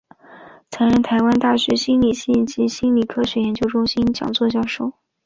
[0.71, 4.93] 曾任台湾大学心理学系及心理科学研究中心讲座教授。